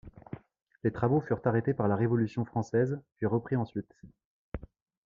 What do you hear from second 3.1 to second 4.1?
puis repris ensuite.